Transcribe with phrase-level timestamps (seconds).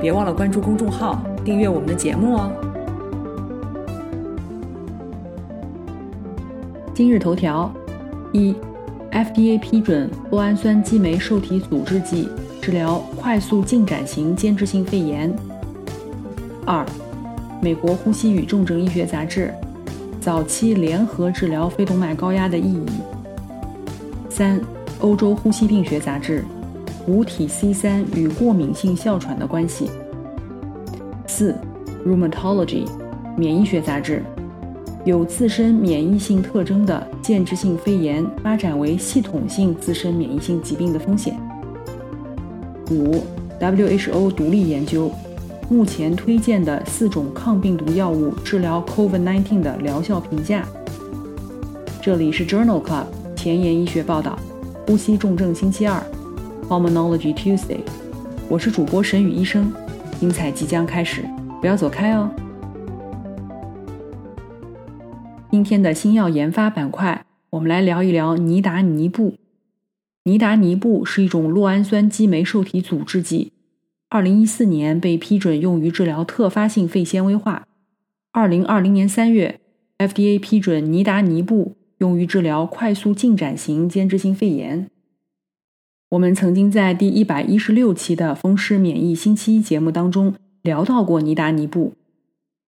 [0.00, 2.50] 别忘了关注公众号，订阅我们的节目哦。
[6.94, 7.72] 今日头条：
[8.32, 8.54] 一
[9.10, 12.28] ，FDA 批准酪氨酸激酶受体阻滞剂
[12.60, 15.34] 治疗快速进展型间质性肺炎。
[16.64, 16.84] 二，
[17.60, 19.52] 美国呼吸与重症医学杂志
[20.20, 22.86] 早期联合治疗肺动脉高压的意义。
[24.28, 24.60] 三，
[25.00, 26.44] 欧洲呼吸病学杂志。
[27.06, 29.88] 五体 C 三与过敏性哮喘的关系。
[31.26, 31.54] 四
[32.04, 32.84] ，Rheumatology，
[33.36, 34.22] 免疫学杂志，
[35.04, 41.38] 有自身免疫性特征的间质性肺炎发展为系统性自身免疫性疾病的风险。
[42.90, 43.22] 五
[43.60, 45.10] ，WHO 独立研究，
[45.68, 50.66] 目前推荐的四种抗病毒药物治疗 COVID-19 的疗效评价。
[52.00, 53.04] 这里是 Journal Club
[53.36, 54.38] 前沿医学报道，
[54.86, 56.02] 呼吸重症星期二。
[56.68, 57.78] Pulmonology Tuesday，
[58.48, 59.72] 我是主播沈宇医生，
[60.18, 61.22] 精彩即将开始，
[61.60, 62.28] 不要走开哦。
[65.48, 69.34] 今天的新药研发板块，我们来聊一聊尼达尼布。
[70.24, 73.52] 尼达尼布是一种酪氨酸激酶受体阻滞剂，
[74.08, 77.68] 二零一四年被批准用于治疗特发性肺纤维化。
[78.32, 79.60] 二零二零年三月
[79.98, 84.90] ，FDA 批准尼达尼布用于治疗快速进展型间质性肺炎。
[86.10, 91.94] 我们曾经在第一百一十六期的风湿免疫星期一节目当中聊到过尼达尼布，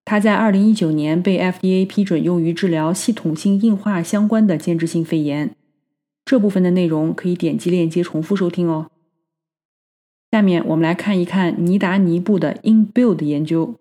[0.03, 5.55] 它在二零一九年被 FDA 批准用于治疗系统性硬化相关的间质性肺炎。
[6.25, 8.91] 这部分的内容可以点击链接重复收听哦。
[10.31, 13.75] 下面我们来看一看尼达尼布的 InBuild 研究。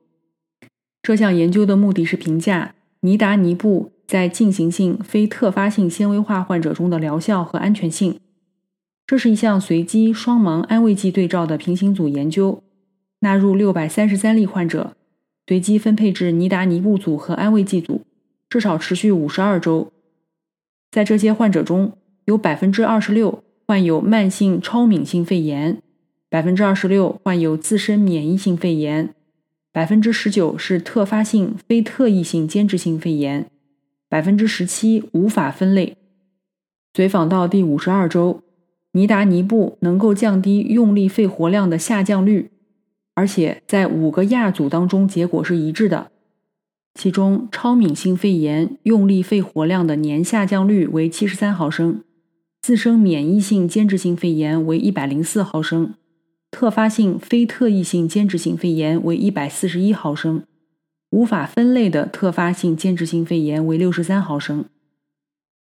[1.02, 8.20] 这项研究的目的是评价尼达尼布在进行性非特发性纤维化患者中的疗效和安全性。
[9.08, 12.62] 这是一项随机双盲安慰剂对照的平行组研究，
[13.20, 14.94] 纳入六百三十三例患者，
[15.46, 18.02] 随机分配至尼达尼布组和安慰剂组，
[18.50, 19.90] 至少持续五十二周。
[20.90, 21.96] 在这些患者中，
[22.26, 25.80] 有百分之二十六患有慢性超敏性肺炎，
[26.28, 29.14] 百分之二十六患有自身免疫性肺炎，
[29.72, 33.50] 百分之十九是特发性非特异性间质性肺炎，
[34.10, 35.96] 百分之十七无法分类。
[36.92, 38.42] 随访到第五十二周。
[38.98, 42.50] 尼达尼布能够降低用力肺活量的下降率，
[43.14, 46.10] 而且在五个亚组当中结果是一致的。
[46.94, 52.02] 其中，超敏性肺炎用力肺活量的年下降率为七十三毫升，
[52.60, 55.94] 自身免疫性间质性肺炎为一百零四毫升，
[56.50, 60.42] 特发性非特异性间质性肺炎为一百四十一毫升，
[61.10, 64.64] 无法分类的特发性间质性肺炎为六十三毫升。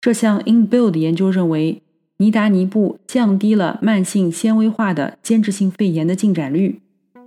[0.00, 1.84] 这项 InBuild 研究认为。
[2.20, 6.82] 尼达尼布降低了慢性纤维化的间质性肺炎的进展率，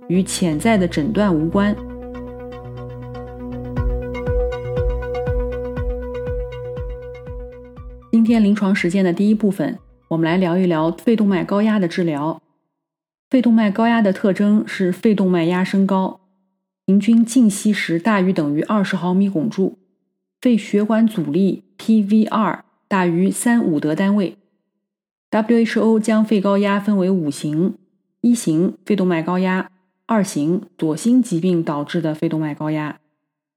[0.06, 1.74] 与潜在的诊断无关。
[8.12, 9.76] 今天临床实践的第一部分，
[10.10, 12.40] 我们来聊一聊肺动脉高压的治疗。
[13.28, 16.20] 肺动脉高压的特征是肺动脉压升高，
[16.86, 19.76] 平均静息时大于等于二十毫米汞柱，
[20.40, 24.36] 肺血管阻力 PVR 大于三五德单位。
[25.34, 27.74] WHO 将肺高压分为五型：
[28.20, 29.68] 一型肺动脉高压，
[30.06, 33.00] 二型左心疾病导致的肺动脉高压，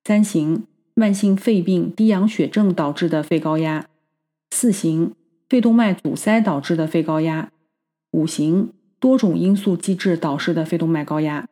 [0.04, 3.86] 三型慢性肺病低氧血症导致的肺高压，
[4.50, 5.14] 四型
[5.48, 7.52] 肺动脉阻塞导致的肺高压，
[8.10, 11.48] 五型多种因素机制导致的肺动脉高压。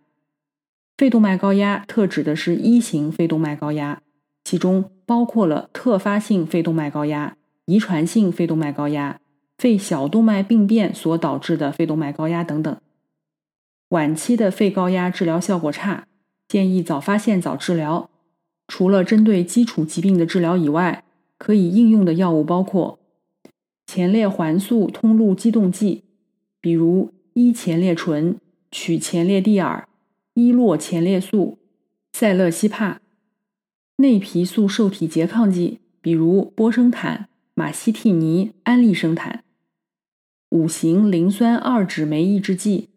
[0.97, 4.01] 肺动脉高压特指的是一型肺动脉高压，
[4.43, 9.19] 其中包括了特发性肺动脉高压、遗传性肺动脉高压。
[9.57, 12.77] 肺小动脉病变所导致的肺动脉高压等等，
[13.89, 16.07] 晚期的肺高压治疗效果差，
[16.47, 18.09] 建议早发现早治疗。
[18.67, 21.05] 除了针对基础疾病的治疗以外，
[21.37, 22.99] 可以应用的药物包括
[23.87, 26.03] 前列环素通路激动剂，
[26.59, 28.37] 比如依前列醇、
[28.71, 29.87] 曲前列地尔、
[30.33, 31.59] 依洛前列素、
[32.11, 32.97] 塞勒西帕；
[33.97, 39.44] 内皮素受体拮抗剂，比如波生坦、马西替尼、安利生坦。
[40.49, 42.89] 五型磷酸二酯酶抑制剂，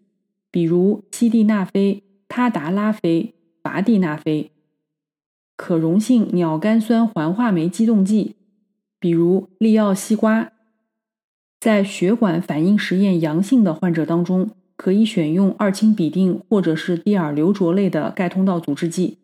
[0.51, 4.53] 比如西地那非、他达拉非、伐地那非。
[5.57, 8.37] 可溶性鸟苷酸环化酶激动剂，
[9.01, 10.53] 比如利奥西瓜，
[11.59, 19.19] 在血管反应实验阳性的患者当中，可以选用二氢吡啶或者是地尔硫卓类的钙通道阻滞剂。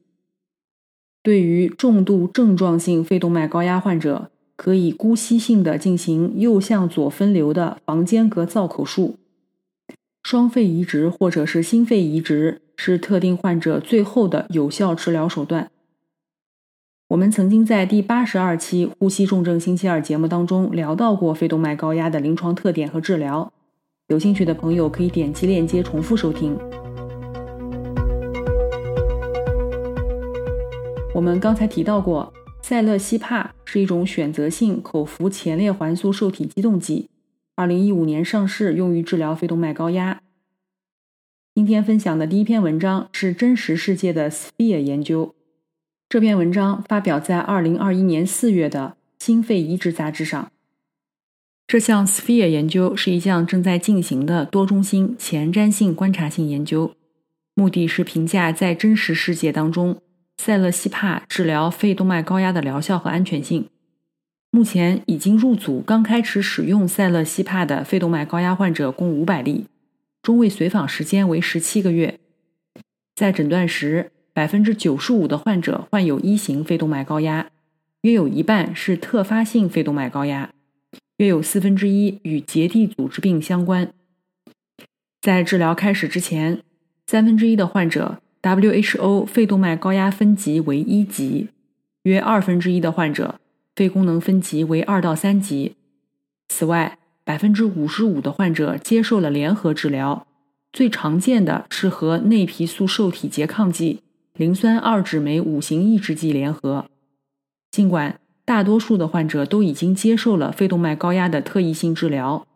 [1.23, 9.17] 对于重度症状性肺动脉高压患者，可以姑息性的进行右向左分流的房间隔造口术。
[10.23, 15.71] 双肺移植或者是心肺移植是特定患者最后的有效治疗手段。
[17.09, 23.53] 我们曾经在第八十二期《呼吸重症星期二》节目当中聊到过肺动脉高压的临床特点和治疗，
[24.09, 26.59] 有兴趣的朋友可以点击链接重复收听。
[31.15, 32.33] 我们刚才提到过，
[32.67, 37.11] 塞勒西帕是一种选择性口服前列环素受体激动剂，
[37.57, 40.23] 二零一五年上市，用于治疗肺动脉高压。
[41.55, 45.35] 今天分享的第一篇文章是真实世界的 Sphere 研究。
[46.09, 50.51] 这篇文章发表在二零二一年四月的《心肺移植杂志》上。
[51.67, 56.95] 这项 Sphere 研究是一项正在进行的多中心前瞻性观察性研究，
[57.55, 60.01] 目的是评价在真实世界当中
[60.37, 63.69] 塞勒西帕治疗肺动脉高压的疗效和安全性。
[64.51, 69.67] 目前已经入组刚开始使用塞勒西帕的肺动脉高压患者共五百例，
[70.23, 72.19] 中位随访时间为十七个月，
[73.15, 74.11] 在诊断时。
[74.35, 77.51] 百分之九十五的患者患有一型肺动脉高压，
[78.01, 80.51] 约有一半是特发性肺动脉高压，
[81.19, 83.93] 约有四分之一与结缔组织病相关。
[85.21, 86.65] 在治疗开始之前，
[87.07, 91.49] 三分之一的患者 WHO 肺动脉高压分级为一级，
[92.03, 93.41] 约二分之一的患者
[93.75, 95.77] 肺功能分级为二到三级。
[96.49, 100.27] 此外，百分之五十五的患者接受了联合治疗，
[100.75, 104.03] 最常见的是和内皮素受体拮抗剂。
[104.35, 106.85] 磷酸二酯酶五型抑制剂联合。
[107.71, 112.47] 尽管大多数的患者都已经接受了肺动脉高压的特异性治疗，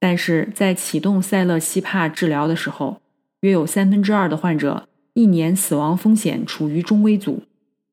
[0.00, 3.00] 但是在启动塞勒西帕治疗的时候，
[3.42, 4.88] 约有三分之二的患者
[5.18, 7.42] 一年死亡风险处于中危组，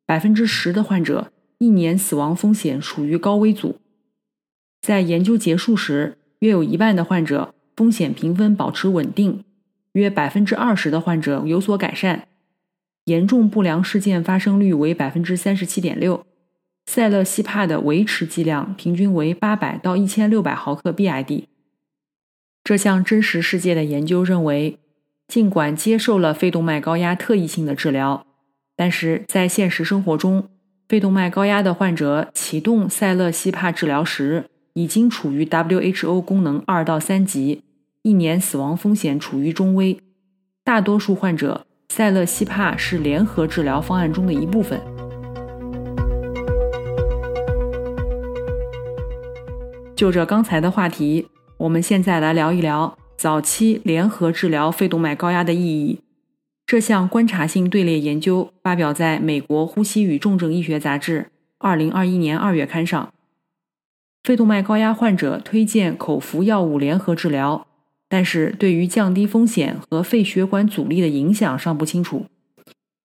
[0.05, 3.79] 百分之十的患者一年死亡风险处于高危组。
[4.79, 9.43] 在研究结束时，约有一半的患者风险评分保持稳定，
[9.93, 12.27] 约百分之二十的患者有所改善。
[13.05, 16.27] 严重不良事件发生率为百分之三十七点六，
[16.85, 21.45] 赛勒西帕的维持剂量平均为八百到一千六百毫克 BID。
[22.63, 24.77] 这项真实世界的研究认为，
[25.27, 28.25] 尽管接受了肺动脉高压特异性的治疗，
[28.75, 30.49] 但是在现实生活中，
[30.87, 37.63] 肺动脉高压的患者启动塞勒西帕治疗时，已经处于 WHO 功能二到三级，
[38.03, 39.99] 一年死亡风险处于中危，
[40.63, 41.65] 大多数患者。
[41.89, 44.81] 塞勒西帕是联合治疗方案中的一部分。
[49.95, 51.27] 就着刚才的话题，
[51.57, 55.99] 我们现在来聊一聊早期联合治疗肺动脉高压的意义。
[56.65, 61.21] 这项观察性队列研究发表在美国《呼吸与重症医学杂志》
[61.57, 63.13] 二零二一年二月刊上。
[64.23, 67.67] 肺动脉高压患者推荐口服药物联合治疗。
[68.07, 72.27] 但是对于降低风险和肺血管阻力的影响尚不清楚。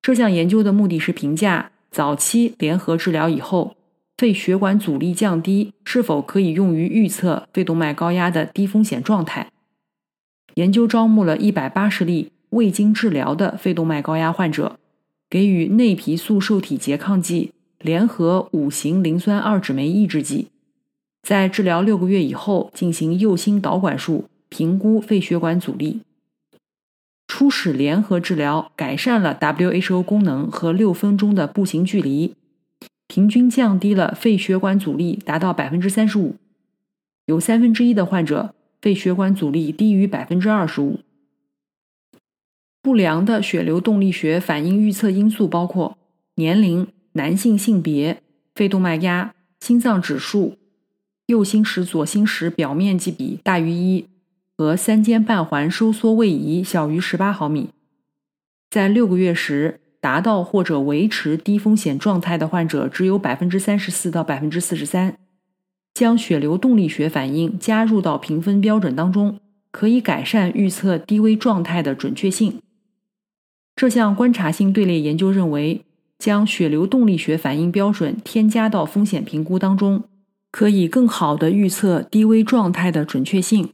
[0.02, 3.74] 这项研究的目的是评价早期联合治疗以后，
[4.18, 9.50] 肺血管阻力降低是否可以用于预测肺动脉高压的低风险状态。
[10.54, 14.78] 研究招募了一百八十例未经治疗的肺动脉高压患者，
[15.28, 20.48] 给予内皮素受体拮抗剂联合五型磷酸二酯酶抑制剂，
[21.22, 24.26] 在治疗六个月以后进行右心导管术。
[24.52, 26.00] 评估肺血管阻力，
[27.28, 32.34] 初始联合治疗改善了 WHO 功能和六分钟的步行距离，
[33.06, 36.34] 平均降低了肺血管阻力达到百分之三十五，
[37.26, 41.00] 有三分之一的患者肺血管阻力低于百分之二十五。
[42.82, 45.98] 不良的血流动力学反应预测因素包括
[46.36, 48.22] 年龄、男性性别、
[48.54, 50.56] 肺动脉压、心脏指数、
[51.26, 54.06] 右心室左心室表面积比大于一。
[54.56, 57.70] 和三尖半环收缩位移小于十八毫米，
[58.68, 65.16] 在六个月时达到或者维持低风险状态的患者只有百分之三十四到百分之四十三。
[65.94, 69.38] 将血流动力学反应加入到评分标准当中，
[69.70, 72.60] 可以改善预测低危状态的准确性。
[73.76, 75.84] 这项观察性队列研究认为，
[76.18, 80.04] 将血流动力学反应标准添加到风险评估当中，
[80.50, 83.70] 可以更好的预测低危状态的准确性。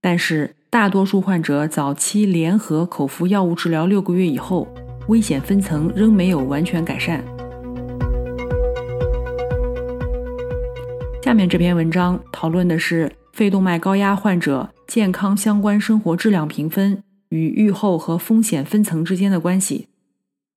[0.00, 4.66] 但是，大多数患者早期联合口服药物治疗六个月以后，
[5.08, 7.37] 危险分层仍没有完全改善。
[11.28, 19.88] 下面这篇文章讨论的是肺动脉高压患者健康相关生活质量评分与预后和风险分层之间的关系。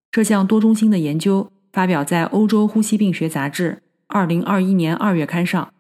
[0.10, 3.80] 这项多中心的研究发表在《欧洲呼吸病学杂志》
[4.18, 5.74] 2021年2月刊上。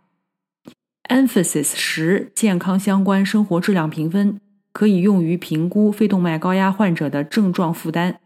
[1.07, 4.41] Emphasis 十健康相关生活质量评分
[4.74, 8.19] 可以用于评估肺动脉高压患者的症状负担。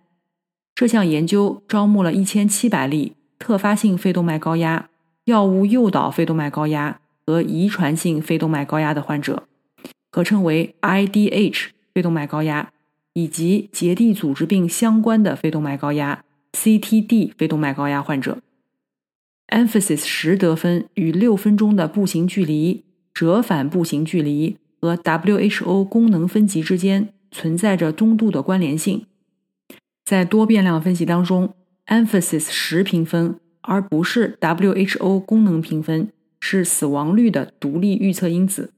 [0.74, 4.90] 这项研究招募了1700例特发性肺动脉高压。
[5.26, 9.48] 药物诱导肺动脉高压和遗传性肺动脉高压的患者，
[10.12, 12.72] 合称为 IDH 肺动脉高压，
[13.14, 18.38] 以及结缔组织病相关的肺动脉高压 CTD 肺动脉高压患者
[19.48, 29.08] ，Emphasis 十得分与六分钟的步行距离、折返步行距离和 WHO 功能分级之间存在着中度的关联性。
[30.04, 31.56] 在多变量分析当中
[31.88, 33.40] ，Emphasis 十评分。
[33.68, 38.72] 而不是 WHO 功能评分是死亡率的独立预测因子。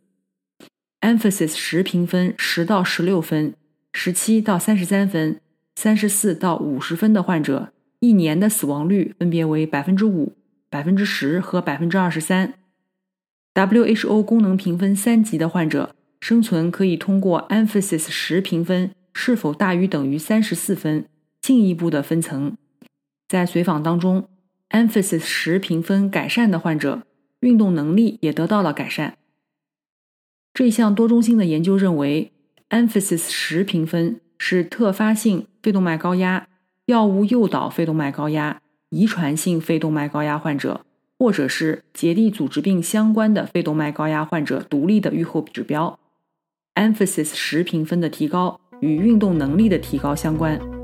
[1.02, 3.54] Emphasis 十评分十到十六分、
[3.94, 5.40] 十七到三十三分、
[5.76, 10.34] 三十四到五十分的患者，一年的死亡率分别为百分之五、
[10.70, 12.54] 百分之十和百分之二十三。
[13.54, 21.06] WHO 功能评分三级的患者，生存可以通过 Emphasis 十评分是否大于等于三十四分
[21.42, 22.56] 进一步的分层。
[23.28, 24.30] 在随访当中。
[24.70, 27.04] Emphasis 十评分改善的患者，
[27.40, 29.18] 运动能力也得到了改善。
[30.54, 32.34] 这项多中心的研究认为
[32.70, 36.48] ，Emphasis 十评分是特发性肺动脉高压、
[36.88, 40.86] 药物诱导肺动脉高压、遗传性肺动脉高压患者，
[41.18, 45.98] 或者是结缔组织病相关的肺动脉高压患者独立的预后指标。
[46.76, 50.77] Emphasis 十评分的提高与运动能力的提高相关。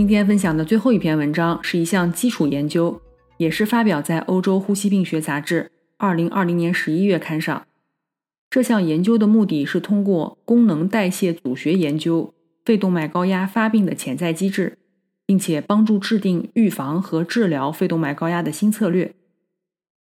[0.00, 3.02] 今天分享的最后一篇文章是一项基础研究，
[3.36, 5.64] 也是发表在《欧洲呼吸病学杂志》
[5.98, 7.66] 二零二零年十一月刊上。
[8.48, 12.32] 这项研究的目的是通过功能代谢组学研究
[12.64, 14.78] 肺动脉高压发病的潜在机制，
[15.26, 19.14] 并且帮助制定预防和治疗肺动脉高压的新策略。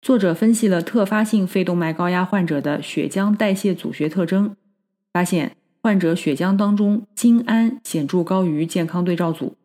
[0.02, 4.54] 作者分析了特发性肺动脉高压患者的血浆代谢组学特征，
[5.10, 9.56] 发现患者血浆当中精氨显著高于健康对照组。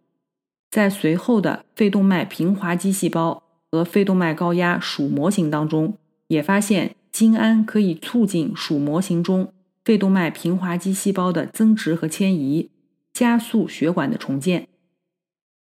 [0.70, 9.54] 在随后的肺动脉平滑肌细胞和肺动脉高压鼠模型当中，也发现精氨可以促进鼠模型中
[9.84, 12.70] 肺动脉平滑肌细胞的增殖和迁移，
[13.14, 14.68] 加速血管的重建。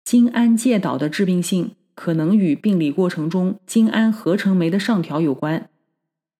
[0.04, 5.68] 精氨介导的致病性可能与病理过程中精氨合成酶的上调有关。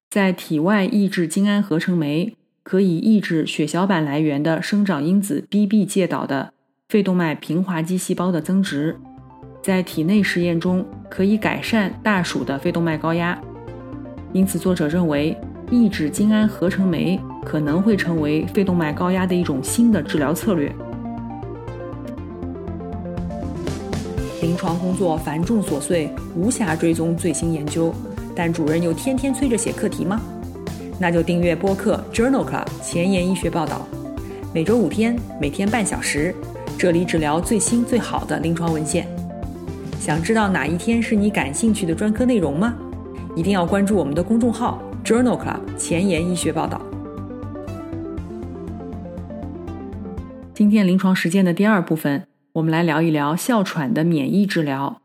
[0.09, 6.53] 在体外抑制精氨合成酶，可以抑制血小板来源的生长因子 Bb 介导的。
[6.89, 8.97] 肺动脉平滑肌细胞的增殖，
[9.61, 13.37] 在体内实验中可以改善大鼠的肺动脉高压，
[14.33, 15.37] 因此作者认为
[15.69, 20.73] 抑制精氨合成酶可能会成为肺动脉高压的一种新的治疗策略。
[24.41, 27.93] 临床工作繁重琐碎，无暇追踪最新研究，
[28.33, 30.21] 但主任又天天催着写课题吗？
[31.01, 33.89] 那就订阅播客 Journal Club 前沿医学报道，
[34.55, 36.33] 每周五天，每天半小时。
[36.79, 39.09] 这里只聊最新最好的临床文献。
[39.99, 42.77] 想知道哪一天是你感兴趣的专科内容吗？
[43.35, 46.81] 一定要关注我们的公众号 Journal Club 前沿医学报道。
[50.53, 55.01] 今天临床实践的第二部分，我们来聊一聊哮喘的免疫治疗。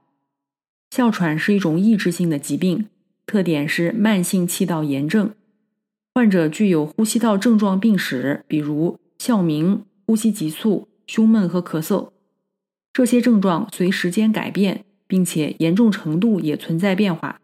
[0.89, 2.87] 哮喘是一种抑制性的疾病，
[3.25, 5.31] 特点是慢性气道炎症，
[6.13, 10.89] 患者具有呼吸道症状病史，比如哮鸣、呼吸急促。
[11.11, 12.11] 胸闷和咳嗽，
[12.93, 17.41] 这些症状随时间改变，并且严重程度也存在变化，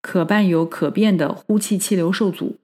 [0.00, 2.58] 可伴有可变的呼气气流受阻。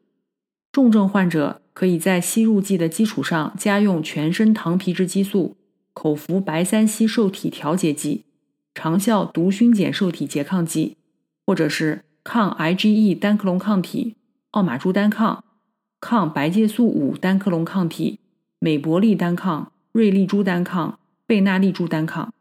[0.70, 5.56] 重症患者可以在吸入剂的基础上加用全身糖皮质激素、
[5.92, 8.26] 口服白三烯受体调节剂、
[8.72, 10.96] 长效毒熏碱受体拮抗剂，
[11.44, 14.14] 或者是抗 IgE 单克隆抗体、
[14.52, 15.42] 奥马珠单抗、
[16.00, 18.20] 抗白介素五单克隆抗体、
[18.60, 19.72] 美伯利单抗。
[19.98, 22.32] 瑞利珠单抗、贝纳利珠单抗。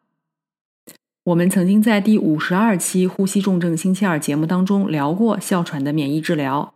[1.23, 6.75] 我们曾经在第五十二期《呼吸重症星期二》节目当中聊过哮喘的免疫治疗。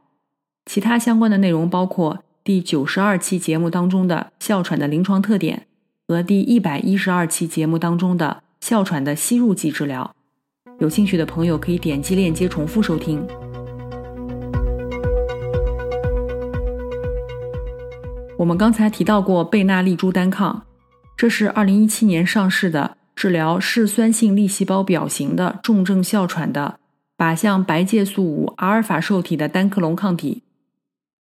[0.65, 5.67] 其他相关的内容包括第九十二期节目当中的哮喘的临床特点
[6.07, 10.15] 和第一百一十二期节目当中的哮喘的吸入剂治疗。
[10.79, 13.23] 有兴趣的朋友可以点击链接重复收听。
[18.41, 20.63] 我们刚才提到过贝纳利珠单抗，
[21.21, 26.79] 这是2017年上市的治疗嗜酸性粒细胞表型的重症哮喘的
[27.15, 30.41] 靶向白介素五阿尔法受体的单克隆抗体。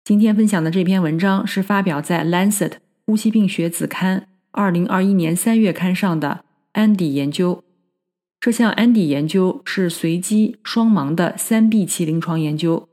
[0.05, 2.73] 今天分享的这篇文章是发表在《Lancet
[3.07, 7.65] 呼吸病学》子刊2021年3月刊上的安迪研究。
[8.39, 12.87] 这项安迪研究是随机双盲的三 B 期临床研究。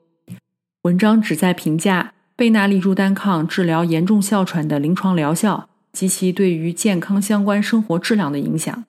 [0.84, 8.84] 文章旨在评价贝纳利珠单抗治疗严重哮喘的临床疗效及其对于健康相关生活质量的影响。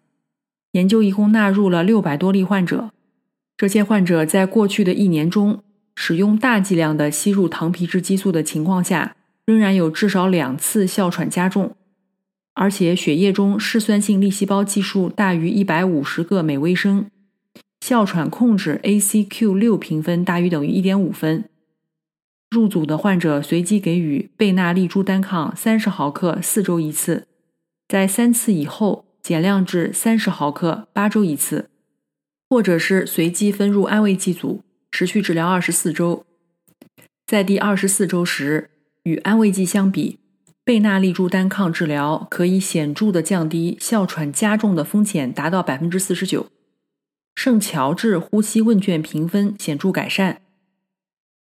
[0.72, 2.90] 研究一共纳入了六百多例患者，
[3.56, 5.62] 这些患者在过去的一年中
[5.94, 9.14] 使用大剂量的吸入糖皮质激素的情况下，
[9.46, 11.76] 仍然有至少两次哮喘加重，
[12.54, 17.06] 而且血液中嗜酸性粒细胞计数大于一百五十个每微升，
[17.80, 21.44] 哮喘控制 ACQ 六评分大于等于一点五分。
[22.54, 27.26] 入组的患者随机给予贝纳利珠单抗三十毫克四周一次，
[27.88, 31.68] 在三次以后减量至三十毫克八周一次，
[32.48, 36.24] 或者是随机分入安慰剂组，持续治疗二十四周。
[37.26, 38.70] 在第二十四周时，
[39.02, 40.20] 与安慰剂相比，
[40.62, 46.46] 贝纳利珠单抗治疗可以显著的降低哮喘加重的风险，达到百分之四十九。
[47.34, 50.42] 圣乔治呼吸问卷评分显著改善。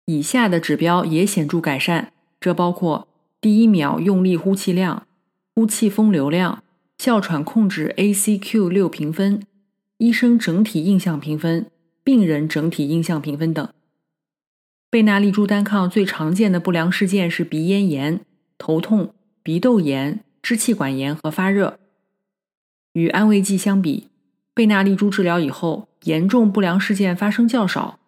[0.05, 3.07] 以下的指标也显著改善，这包括
[3.41, 5.07] 第一秒用力呼气量、
[5.53, 6.63] 呼气风流量、
[6.97, 9.45] 哮喘控制 ACQ 六评分、
[9.97, 11.71] 医生整体印象评分、
[12.03, 13.67] 病人整体印象评分等。
[14.91, 18.21] 贝纳利珠单抗最常见的不良事件是鼻咽炎、
[18.57, 21.79] 头痛、鼻窦炎、支气管炎和发热。
[22.93, 24.07] 与安慰剂相比，
[24.53, 27.99] 贝纳利珠治疗以后，严重不良事件发生较少。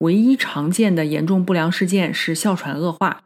[0.00, 3.22] 唯一常见的严重不良事件是哮喘恶化，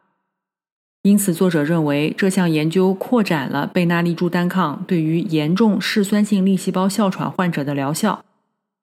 [1.02, 8.24] 因此作者认为这项研究扩展了贝纳利珠单抗对于严重嗜酸性粒细胞哮喘患者的疗效，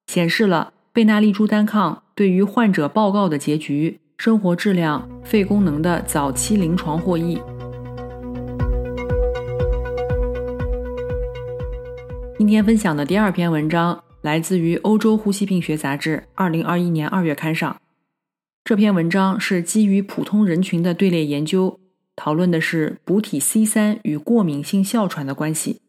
[0.08, 7.40] 显示了贝纳利珠单抗对于患者报告的结局、生活质量、肺功能的早期临床获益。
[12.38, 14.04] 今天分享的第二篇文章。
[14.24, 17.78] 来自于欧洲呼吸病学杂志，二零二一年二月刊上。
[18.68, 21.80] 这篇文章是基于普通人群的队列研究，
[22.18, 25.80] 讨论的是补体 C 三与过敏性哮喘的关系。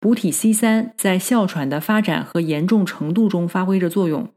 [0.00, 4.32] 补体 C 三在哮喘的发展和严重程度中发挥着作用。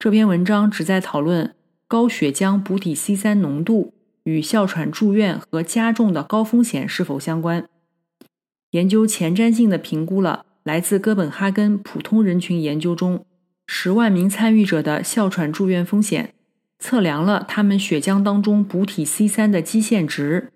[0.00, 1.54] 这篇文章旨在讨论
[1.86, 7.68] 高血浆补体 C 三浓度与哮喘住院和加重的高风险是否相关。
[8.72, 10.46] 研究前瞻性的评估了。
[10.64, 13.24] 来自哥本哈根普通人群研究中，
[13.68, 16.34] 十万名参与者的哮喘住院风险，
[16.78, 20.52] 测量了他们血浆当中补体 C 三的基线值，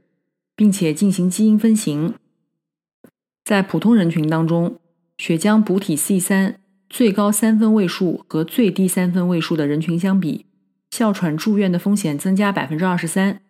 [0.54, 2.14] 并且进行基因分型。
[3.44, 4.78] 在普通人群当中，
[5.18, 10.46] 血浆补体 C 三最高三分位数和最低三分位数的人群相比，
[10.90, 13.40] 哮喘住院的风险增加百分之二十三。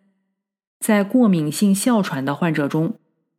[0.79, 2.95] 在过敏性哮喘的患者中，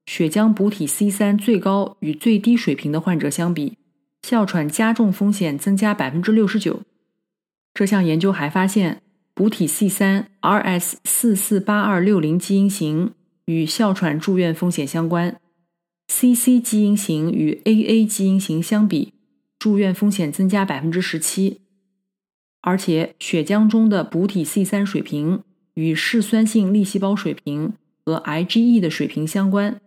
[0.06, 3.78] 血浆补体 C 三最高与最低水平的患者相比，
[4.22, 6.82] 哮喘加重风险增加百分之六十九。
[7.74, 9.01] 这项研究还发现，
[9.34, 13.14] 补体 C 三 RS 四四八二六零基因型
[13.46, 15.40] 与哮喘住院风险相关
[16.08, 19.14] ，CC 基因型与 AA 基因型相比，
[19.58, 21.60] 住院风险增加百分之十七。
[22.60, 25.42] 而且，血浆中的补体 C 三水平
[25.74, 27.72] 与嗜酸性粒细胞水平
[28.04, 29.80] 和 IgE 的水平相关。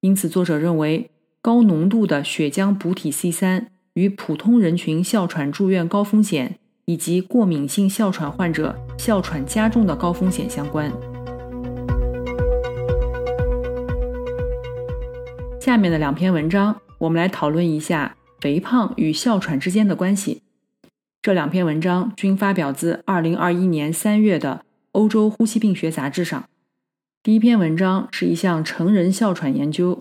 [0.00, 1.10] 因此，作者认为
[1.42, 10.90] 高浓度的血浆补体 C 三与普通人群哮喘住院高风险以及过敏性哮喘患者哮喘加重的高风险相关。
[15.60, 20.42] 下面的两篇文章，我们来讨论一下肥胖与哮喘之间的关系。
[21.20, 26.44] 这两篇文章均发表自2021年3月的《欧洲呼吸病学杂志》上。
[27.20, 30.00] 第一篇文章是一项成人哮喘研究，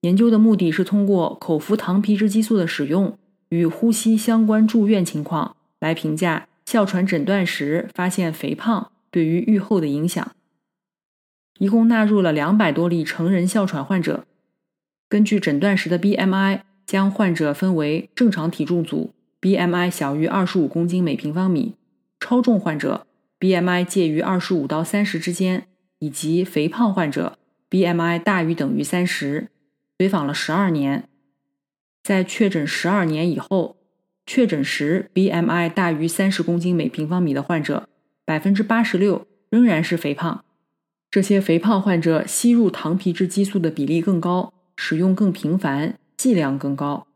[0.00, 3.18] 研究的目的是通过口服糖皮质激素的使用
[3.50, 10.32] 与呼吸相关住院情况来评价哮喘诊断时发现肥胖对于预后的影响。
[11.58, 14.24] 一共纳入了两百多例成人哮喘患者，
[15.08, 21.74] 根据诊断时的 BMI，将患者分为正常体重组 （BMI 小于二十五公斤每平方米）、
[22.20, 23.06] 超重患者
[23.40, 25.66] （BMI 介于二十五到三十之间）。
[26.02, 27.38] 以及肥胖患者
[27.70, 29.46] BMI 大于等于三十，
[29.96, 31.08] 随访了十二年，
[32.02, 33.76] 在确诊十二年以后，
[34.34, 37.86] 确诊时 BMI 大于三十公斤每平方米的患者，
[38.24, 40.42] 百分之八十六仍然是肥胖，
[41.10, 47.06] 这些肥胖患者吸入糖皮质激素的比例更高，使用更频繁，剂量更高。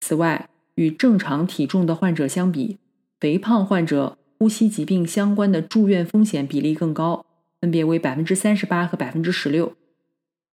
[0.00, 2.78] 此外，与正常体重的患者相比，
[3.18, 7.26] 肥胖患者呼吸疾病相关的住院风险比例更高，
[7.60, 9.72] 分别为百分之三十八和百分之十六。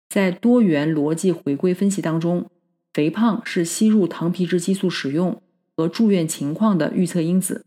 [0.08, 2.50] 在多元逻辑回归分析当中，
[2.94, 5.42] 肥胖是吸入糖皮质激素使用
[5.76, 7.66] 和住院情况的预测因子。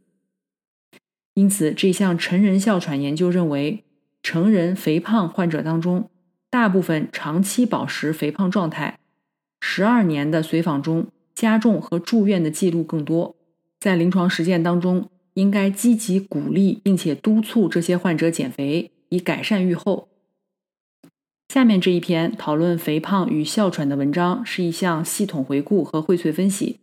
[1.34, 3.84] 因此，这项成人哮喘研究认为，
[4.22, 6.10] 成人肥胖患者当中，
[6.48, 8.98] 大部分长期保持肥胖状态，
[9.60, 11.08] 十二年的随访中。
[11.34, 13.36] 加重和住院的记录更多，
[13.78, 20.08] 在临床实践当中，应该积极鼓励并且督促这些患者减肥，以改善预后。
[21.52, 26.80] 下面这一篇讨论肥胖与哮喘的文章是一项系统回顾和荟萃分析。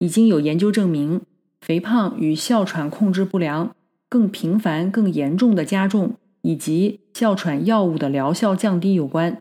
[0.00, 1.22] 已经有研究证明，
[1.60, 3.74] 肥胖与哮喘控制不良、
[4.08, 9.40] 更频繁、更严重的加重以及哮喘药物的疗效降低有关。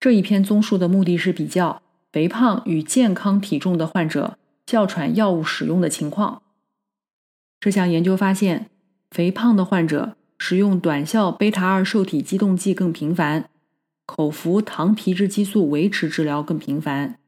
[0.00, 1.80] 这一篇综述的目的是比较。
[2.12, 6.42] 肥胖与健康体重的患者哮喘药物使用的情况。
[7.58, 8.70] 这项研究发现，
[9.10, 13.50] 肥胖的患者使用短效贝塔二受体激动剂更频繁，
[14.06, 17.18] 口服糖皮质激素维持治疗更频繁，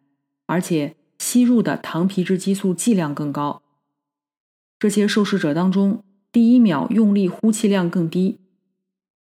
[0.47, 0.95] 而且
[1.27, 3.61] 吸入的糖皮质激素剂量更高。
[4.79, 8.39] 这些受试者当中，第一秒用力呼气量更低，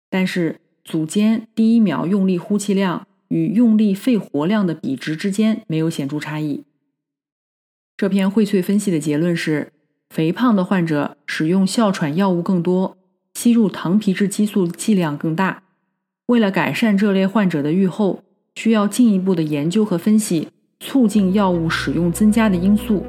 [0.09, 3.09] 但是组间第一秒用力呼气量。
[3.29, 6.63] 与用力肺活量的比值之间没有显著差异。
[7.97, 9.73] 这篇荟萃分析的结论是：
[10.11, 12.97] 肥胖的患者使用哮喘药物更多，
[13.35, 15.65] 吸入糖皮质激素剂量更大。
[16.27, 18.23] 为了改善这类患者的预后，
[18.55, 23.05] 需要进一步的研究和分析促进药物使用增加的因素。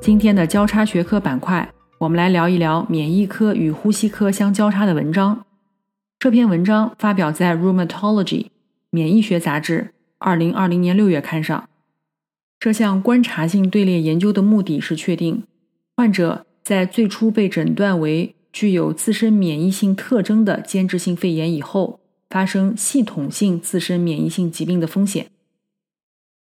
[0.00, 1.72] 今天的交叉学科板块。
[2.02, 5.44] 我们来聊一聊免疫科与呼吸科相交叉的文章。
[6.18, 8.24] 这篇文章发表在《Rheumatology》
[8.90, 11.68] 免疫学杂志二零二零年六月刊上。
[12.58, 15.44] 这项观察性队列研究的目的是确定
[15.96, 22.00] 患者在最初被诊断为具有自身免疫性特征的间质性肺炎以后，
[22.32, 25.26] 发生系统性自身免疫性疾病的风险。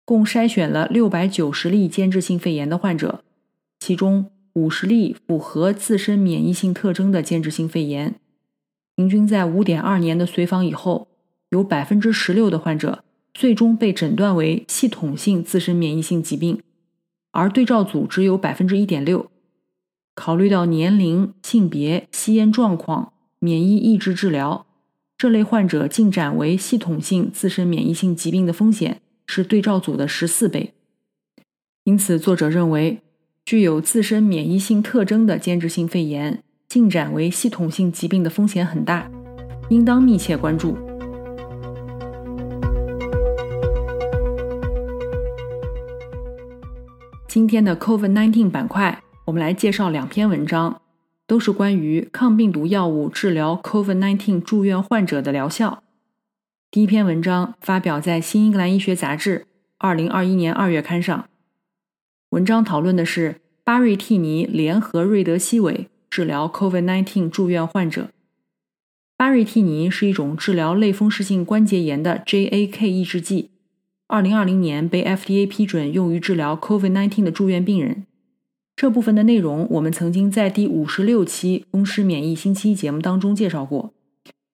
[0.04, 3.24] 共筛选了六百九十例间质性肺炎的患者，
[3.80, 4.30] 其中。
[4.54, 8.16] 五十例符合自身免疫性特征的间质性肺炎，
[8.96, 11.06] 平均在五点二年的随访以后，
[11.50, 16.60] 有百分之十六的患者最终被诊断为系统性自身免疫性疾病，
[17.30, 19.30] 而对照组只有百分之一点六。
[20.16, 24.66] 考虑到年龄、性别、吸烟状况、免疫抑制治疗，
[25.20, 30.72] 这类患者进展为系统性自身免疫性疾病的风险是对照组的十四倍。
[31.84, 33.02] 因此，作者认为。
[33.44, 39.10] 具有自身免疫性特征的间质性肺炎进展为系统性疾病的风险很大，
[39.68, 40.78] 应当密切关注。
[47.28, 50.80] 今天的 COVID-19 板块，我们来介绍两篇文章，
[51.30, 55.84] 都是关于抗病毒药物治疗 COVID-19 住院患者的疗效。
[56.72, 59.38] 第一篇文章发表在《新英格兰医学杂志》
[59.78, 61.28] 二零二一年二月刊上。
[62.30, 68.08] 文章讨论的是巴瑞替尼联合瑞德西韦治疗 COVID-19 住院患者。
[69.16, 73.50] 巴瑞替尼是一种治疗类风湿性关节炎的 JAK 抑制剂
[74.08, 78.06] ，2020年被 FDA 批准用于治疗 COVID-19 的住院病人。
[78.80, 83.92] 这部分的内容我们曾经在第五十六期风湿免疫星期一节目当中介绍过，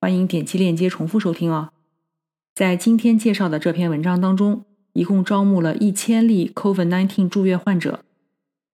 [0.01, 1.69] 欢迎点击链接重复收听哦。
[2.53, 4.65] 在今天介绍的这篇文章当中。
[4.95, 8.01] 一共招募了一千例 COVID-19 住院患者，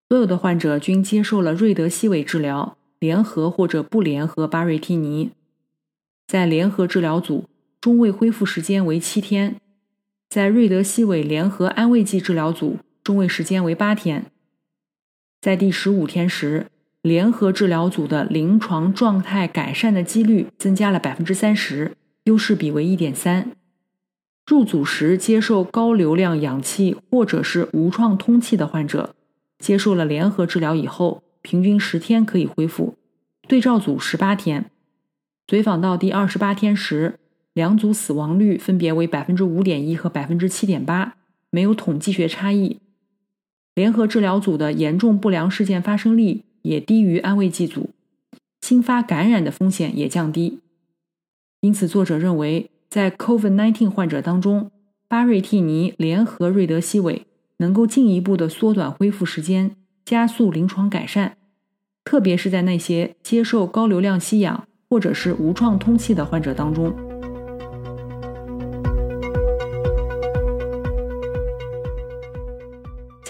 [0.09, 5.33] 所有的患者均接受了瑞德西韦治疗，联合或者不联合巴瑞替尼。
[6.27, 7.45] 在联合治疗组，
[7.79, 9.57] 中位恢复时间为七天；
[10.31, 14.32] 在瑞德西韦联合安慰剂治疗组，中位时间为八天。
[15.43, 16.69] 在第十五天时，
[17.03, 23.51] 联合治疗组的临床状态改善的几率增加了百分之三十，优势比为一点三。
[24.47, 29.17] 入组时接受高流量氧气或者是无创通气的患者，
[29.59, 32.95] 接受了联合治疗以后，平均十天可以恢复，
[33.49, 34.71] 对照组十八天。
[35.49, 37.19] 随访到第二十八天时，
[37.53, 41.17] 两组死亡率分别为百分之五点一和百分之七点八，
[41.51, 42.79] 没有统计学差异。
[43.75, 47.91] 联合治疗组的严重不良事件发生率也低于安慰剂组，
[48.61, 50.61] 新发感染的风险也降低。
[51.61, 52.69] 因此，作者认为。
[52.93, 54.71] 在 COVID-19 患者当中，
[55.09, 57.25] 巴瑞替尼联合瑞德西韦
[57.57, 61.39] 能够进一步的缩短恢复时间，加速临床改善。
[62.05, 67.12] 特别是在那些接受高流量吸氧或者是无创通气的患者当中。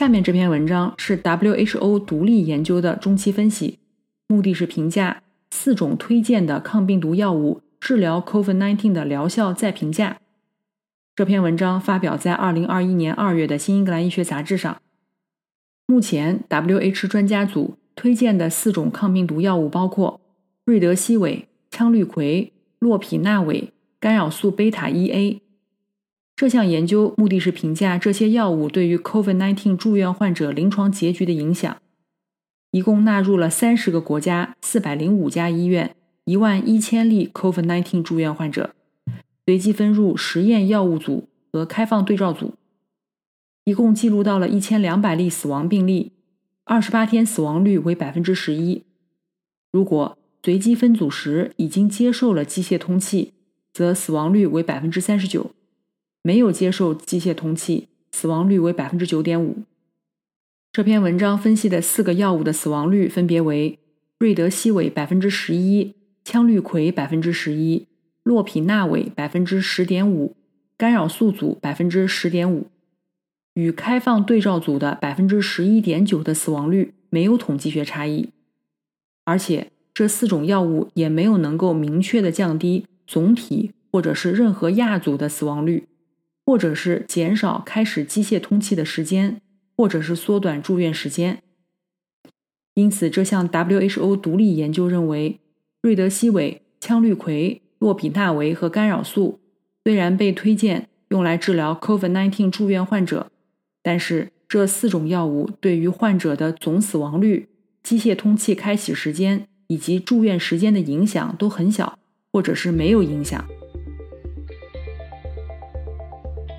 [0.02, 3.78] 下面这篇文章是 WHO 独立研究的中期分析，
[4.26, 10.18] 目的是评价四种推荐的抗病毒药物治疗 COVID-19 的疗效再评价。
[11.14, 14.82] 这篇文章发表在2021年2月的《新英格兰医学杂志》上。
[15.86, 20.20] 目前，WHO 专家组推荐的四种抗病毒药物包括
[20.64, 25.38] 瑞德西韦、羟氯喹、洛匹那韦、干扰素贝塔 1A。
[26.42, 31.76] 这项研究目的是评价这些药物对于 COVID-19 住院患者临床结局的影响。
[32.72, 38.74] 一共纳入了三十个国家、四百零五家医院、一万一千例 COVID-19 住院患者，
[39.46, 42.54] 随机分入实验药物组和开放对照组。
[43.62, 46.10] 一共记录到了一千两百例死亡病例，
[46.64, 48.82] 二十八天死亡率为百分之十一。
[49.70, 53.32] 如果随机分组时已经接受了机械通气，
[53.72, 55.52] 则死亡率为百分之三十九。
[56.22, 59.64] 没有接受机械通气，死亡率为百分之九点五。
[60.72, 63.78] 这篇文章分析的四个药物的死亡率分别为：
[64.18, 67.88] 瑞德西韦百分之十一，羟氯喹百分之十一，
[68.22, 70.36] 洛匹那韦百分之十点五，
[70.76, 72.68] 干扰素组百分之十点五。
[73.54, 78.30] 与开放对照组的百分之十一点九的死亡率没有统计学差异，
[79.24, 85.88] 而且这四种药物也没有能够明确的降低总体或者是任何亚组的死亡率。
[86.44, 89.40] 或者是减少开始机械通气的时间，
[89.76, 91.42] 或者是缩短住院时间。
[92.74, 95.40] 因此，这项 WHO 独立研究认为，
[95.82, 99.40] 瑞德西韦、羟氯喹、洛匹那韦和干扰素
[99.84, 103.30] 虽然被推荐用来治疗 COVID-19 住院患者，
[103.82, 107.48] 但是这四种药物对于患者的总死亡率、
[107.82, 111.98] 机械通气开启时间以及住院时间的影响都很小，
[112.32, 113.46] 或者是没有影响。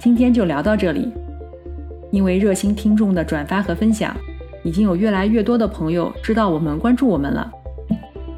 [0.04, 1.10] 今天就聊到这里。
[2.12, 4.14] 因为热心听众的转发和分享，
[4.62, 7.50] 已经有越来越多的朋友知道我们关注我们了。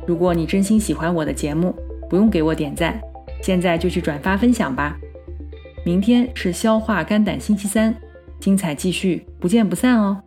[0.05, 1.73] 如果你真心喜欢我的节目，
[2.07, 3.01] 不用给我点赞，
[3.41, 4.95] 现在就去转发分享吧。
[5.83, 7.95] 明天是消化肝胆星期三，
[8.39, 10.21] 精彩继续，不见不散哦。